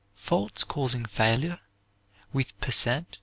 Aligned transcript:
Faults 0.15 0.63
causing 0.63 1.05
failure, 1.05 1.59
with 2.33 2.59
per 2.59 2.71
cent. 2.71 3.19